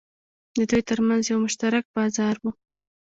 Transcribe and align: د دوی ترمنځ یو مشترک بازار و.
د 0.57 0.59
دوی 0.69 0.81
ترمنځ 0.89 1.23
یو 1.31 1.39
مشترک 1.45 1.83
بازار 1.95 2.35
و. 2.41 2.45